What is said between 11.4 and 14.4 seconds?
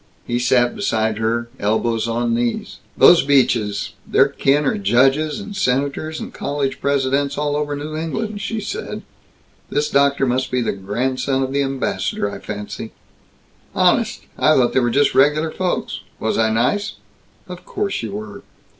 of the ambassador, I fancy." "Honest?